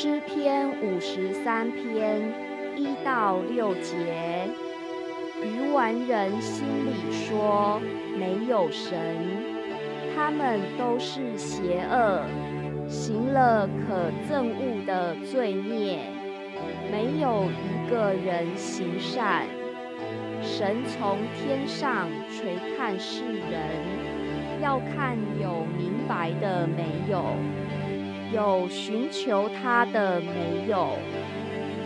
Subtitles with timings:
[0.00, 2.22] 诗篇五十三篇
[2.76, 4.48] 一到六节，
[5.42, 7.80] 愚顽人心里说
[8.16, 8.96] 没有神，
[10.14, 12.22] 他们都是邪恶，
[12.88, 15.98] 行了可憎恶的罪孽，
[16.92, 19.46] 没有一个人行善。
[20.40, 27.34] 神从天上垂看世人，要看有明白的没有。
[28.32, 30.96] 有寻求他的没有？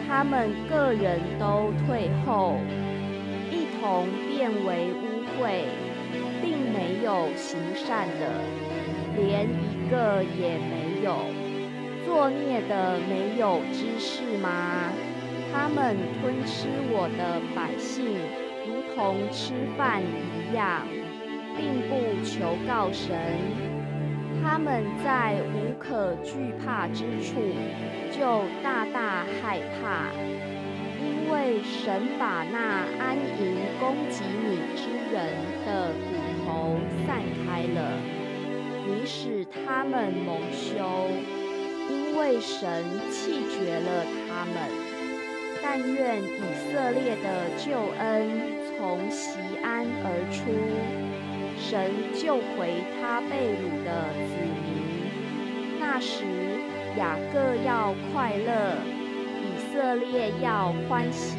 [0.07, 2.57] 他们个人都退后，
[3.51, 5.65] 一同变为污秽，
[6.43, 8.29] 并没有行善的，
[9.17, 11.17] 连一个也没有。
[12.05, 14.93] 作孽的没有知识吗？
[15.53, 18.05] 他们吞吃我的百姓，
[18.67, 20.87] 如同吃饭一样，
[21.57, 23.17] 并不求告神。
[24.53, 27.41] 他们在无可惧怕之处，
[28.13, 30.13] 就大大害怕，
[31.01, 35.33] 因为神把那安营攻击你之人
[35.65, 37.97] 的骨头散开了，
[38.87, 41.09] 你使他们蒙羞，
[41.89, 44.69] 因为神弃绝了他们。
[45.63, 48.29] 但愿以色列的救恩
[48.77, 51.02] 从西安而出。
[51.73, 56.27] 神救回他被掳的子民，那时
[56.99, 58.77] 雅各要快乐，
[59.41, 61.39] 以色列要欢喜。